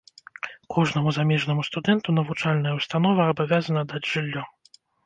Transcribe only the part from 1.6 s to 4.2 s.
студэнту навучальная ўстанова абавязана даць